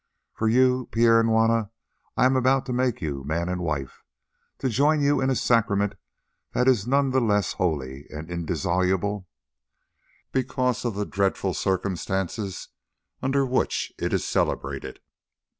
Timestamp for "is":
6.67-6.87, 14.11-14.25